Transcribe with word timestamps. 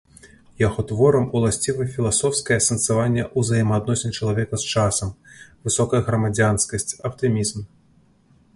Яго 0.67 0.83
творам 0.91 1.25
уласцівы 1.39 1.85
філасофскае 1.97 2.57
асэнсаванне 2.61 3.27
ўзаемаадносін 3.41 4.15
чалавека 4.23 4.55
з 4.63 4.73
часам, 4.79 5.09
высокая 5.67 6.01
грамадзянскасць, 6.11 6.91
аптымізм. 7.11 7.59